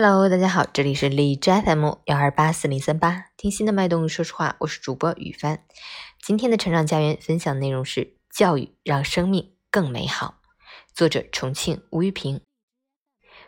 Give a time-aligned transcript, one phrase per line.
[0.00, 5.64] Hello，大家好，这里是荔枝 FM 幺二八四零三八，听心的脉动，说实话，我是主播雨帆。
[6.22, 10.36] 今天的成长家园分享内容是教育让生命更美好，
[10.94, 12.40] 作者重庆吴玉平。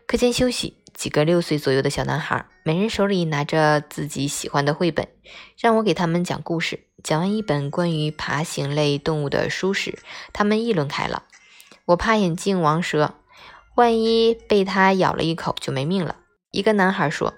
[0.09, 5.07] 课间休息，几个六岁左右的小男孩，每人手里拿着自己喜欢的绘本，
[5.57, 6.89] 让我给他们讲故事。
[7.05, 10.01] 讲完一本关于爬行类动物的书时，
[10.33, 11.23] 他们议论开了。
[11.85, 13.15] 我怕眼镜王蛇，
[13.77, 16.17] 万一被它咬了一口就没命了。
[16.51, 17.35] 一个男孩说：“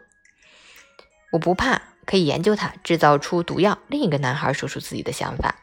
[1.32, 5.56] 我不怕，可以研究它，制造出毒药。”另一个男孩说出自己的想法。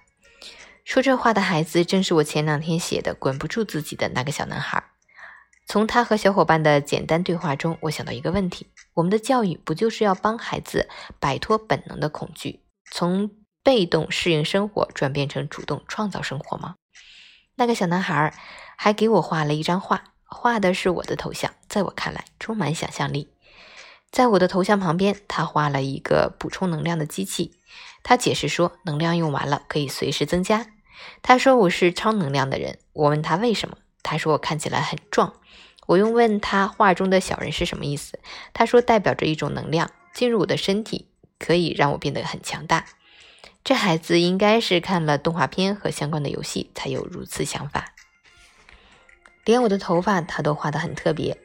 [0.85, 4.79] 说这话的孩子正是我前两天写的《管不住自己的那个小男孩》。
[5.65, 13.29] 从他和小伙伴的简单对话中，我想到一个问题：我们的教育不就是要帮孩子摆脱本能的恐惧，从
[13.63, 16.75] 被动适应生活转变成主动创造生活吗？
[17.55, 18.33] 那个小男孩
[18.77, 23.27] 还给我画了一张画，画的是我的头像，在我看来充满想象力。
[24.11, 27.53] 在我的头像旁边，他画了一个补充能量的机器。
[28.01, 30.67] 他解释说，能量用完了可以随时增加。
[31.21, 32.79] 他说我是超能量的人。
[32.93, 35.33] 我问他为什么，他说我看起来很壮。
[35.85, 38.19] 我又问他画中的小人是什么意思，
[38.53, 41.07] 他说代表着一种能量进入我的身体，
[41.37, 42.85] 可以让我变得很强大。
[43.63, 47.93] 这孩子应该是看了动画片和相关的游戏才有如此想法。
[49.45, 51.37] 连我的头发他都画得很特别，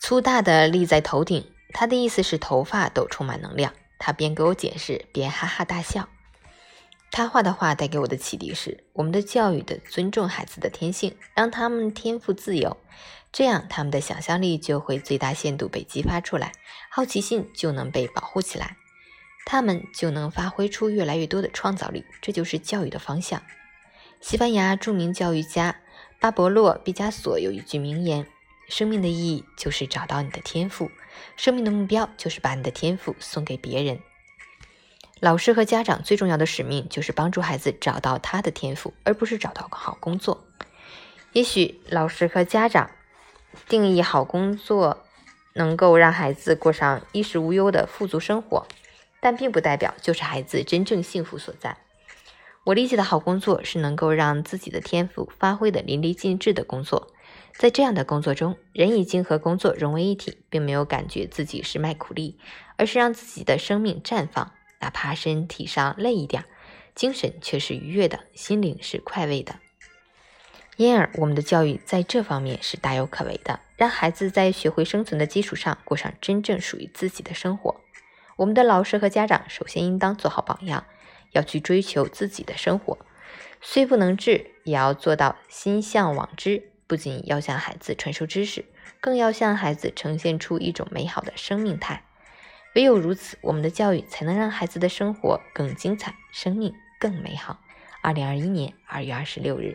[0.00, 1.51] 粗大的立在头顶。
[1.72, 3.72] 他的意思是头发都充满能量。
[3.98, 6.08] 他边给我解释，边哈哈大笑。
[7.12, 12.78] 他画的画带给我的启迪是：我们的教育的尊重孩子的天性，让他们天赋自由，
[13.30, 16.52] 这样他们的想象力就会最大限度被激发出来，
[16.90, 18.76] 好奇心就能被保护起来，
[19.44, 22.04] 他们就能发挥出越来越多的创造力。
[22.20, 23.42] 这就是教育的方向。
[24.20, 25.80] 西班牙著名教育家
[26.18, 28.26] 巴勃洛·毕加索有一句名言。
[28.72, 30.90] 生命的意义就是找到你的天赋，
[31.36, 34.00] 生命的目标就是把你的天赋送给别人。
[35.20, 40.42] 老师和家长最重要的使命就是帮助孩子找到他的天赋，而不是找到好工作。
[41.34, 42.90] 也许老师和家长
[43.68, 45.04] 定义好工作
[45.52, 48.66] 能够让孩子过上衣食无忧的富足生活，
[49.20, 51.76] 但并不代表就是孩子真正幸福所在。
[52.64, 57.11] 我理解的好工作是能够让自己的天赋发挥的淋漓尽致的工作。
[57.58, 62.38] 在这样的工作中，人已经和工作融为一体，并没有感觉自己是卖苦力，
[62.76, 66.44] 而是让自己的生命绽放，哪怕身体上累一点，
[66.94, 69.60] 精神却是愉悦的，心灵是快慰的。
[70.76, 77.80] 因而，我们的教育在这方面是大有可为的，让孩子在学会生存的基础上，过上真正属于自己的生活。
[78.36, 80.84] 我们的老师和家长首先应当做好榜样，
[81.32, 82.98] 要去追求自己的生活，
[83.60, 86.71] 虽不能至，也要做到心向往之。
[86.92, 88.66] 不仅要向孩子传授知识，
[89.00, 92.04] 更要向孩子呈现出一种美好的生命态。
[92.74, 97.62] 唯有如此，我们的教育才能让孩子的生活更精彩，生命更美好。
[98.02, 99.74] 二零二一年二月二十六日。